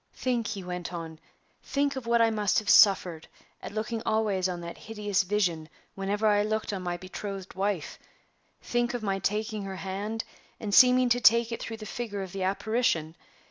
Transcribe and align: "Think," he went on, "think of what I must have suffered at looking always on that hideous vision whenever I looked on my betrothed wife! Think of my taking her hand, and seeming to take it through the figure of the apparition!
"Think," 0.15 0.47
he 0.47 0.63
went 0.63 0.91
on, 0.91 1.19
"think 1.61 1.95
of 1.95 2.07
what 2.07 2.23
I 2.23 2.31
must 2.31 2.57
have 2.57 2.71
suffered 2.71 3.27
at 3.61 3.71
looking 3.71 4.01
always 4.03 4.49
on 4.49 4.61
that 4.61 4.75
hideous 4.79 5.21
vision 5.21 5.69
whenever 5.93 6.25
I 6.25 6.41
looked 6.41 6.73
on 6.73 6.81
my 6.81 6.97
betrothed 6.97 7.53
wife! 7.53 7.99
Think 8.63 8.95
of 8.95 9.03
my 9.03 9.19
taking 9.19 9.61
her 9.65 9.75
hand, 9.75 10.23
and 10.59 10.73
seeming 10.73 11.09
to 11.09 11.21
take 11.21 11.51
it 11.51 11.61
through 11.61 11.77
the 11.77 11.85
figure 11.85 12.23
of 12.23 12.31
the 12.31 12.41
apparition! 12.41 13.15